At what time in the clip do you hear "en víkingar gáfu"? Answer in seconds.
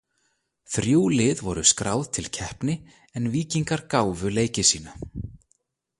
3.21-4.35